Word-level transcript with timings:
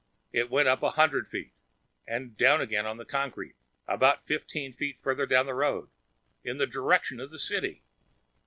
It 0.33 0.49
went 0.49 0.67
up 0.67 0.81
a 0.81 0.89
hundred 0.89 1.27
feet. 1.27 1.51
And 2.07 2.35
down 2.35 2.59
again 2.59 2.87
on 2.87 2.97
the 2.97 3.05
concrete, 3.05 3.53
about 3.87 4.25
fifteen 4.25 4.73
feet 4.73 4.97
further 5.03 5.27
down 5.27 5.45
the 5.45 5.53
road. 5.53 5.89
In 6.43 6.57
the 6.57 6.65
direction 6.65 7.19
of 7.19 7.29
the 7.29 7.37
city. 7.37 7.83